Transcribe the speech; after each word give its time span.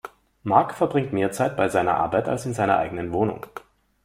Mark 0.41 0.73
verbringt 0.73 1.13
mehr 1.13 1.31
Zeit 1.31 1.55
bei 1.55 1.69
seiner 1.69 1.95
Arbeit 1.97 2.27
als 2.27 2.47
in 2.47 2.55
seiner 2.55 2.77
eigenen 2.79 3.13
Wohnung. 3.13 3.45